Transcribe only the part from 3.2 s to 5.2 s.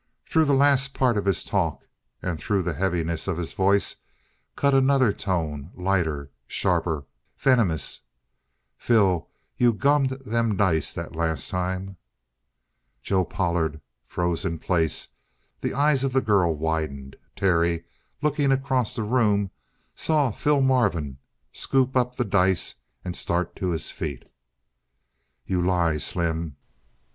of his voice, cut another